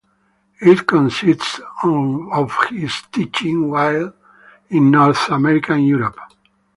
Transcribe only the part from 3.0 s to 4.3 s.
teachings while